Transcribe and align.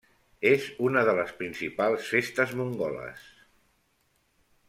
És 0.51 0.63
una 0.87 1.03
de 1.09 1.13
les 1.17 1.33
principals 1.41 2.09
festes 2.15 2.55
mongoles. 2.61 3.29